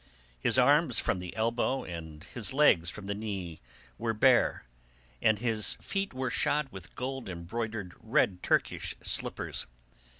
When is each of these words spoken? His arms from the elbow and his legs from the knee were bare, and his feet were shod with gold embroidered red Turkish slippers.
His 0.39 0.57
arms 0.57 0.97
from 0.97 1.19
the 1.19 1.35
elbow 1.35 1.83
and 1.83 2.23
his 2.23 2.53
legs 2.53 2.89
from 2.89 3.05
the 3.05 3.13
knee 3.13 3.59
were 3.99 4.15
bare, 4.15 4.65
and 5.21 5.37
his 5.37 5.75
feet 5.75 6.11
were 6.11 6.31
shod 6.31 6.69
with 6.71 6.95
gold 6.95 7.29
embroidered 7.29 7.93
red 8.01 8.41
Turkish 8.41 8.95
slippers. 9.03 9.67